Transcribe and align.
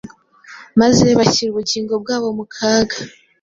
maze 0.79 1.05
bashyira 1.17 1.49
ubugingo 1.51 1.93
bwabo 2.01 2.27
mu 2.37 2.45
kaga 2.55 2.97